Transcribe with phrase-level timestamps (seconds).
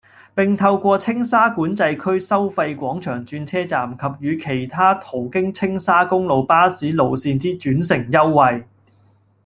[0.33, 8.65] 並透過青沙管制區收費廣場轉車站及與其他途經青沙公路巴士路線之轉乘優惠，